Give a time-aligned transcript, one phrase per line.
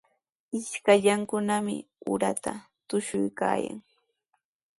[0.59, 1.75] Ishkallankunami
[2.13, 3.79] uratraw tushuykaayan.